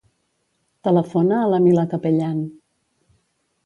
Telefona 0.87 1.37
a 1.43 1.53
la 1.53 1.61
Mila 1.69 1.87
Capellan. 1.95 2.45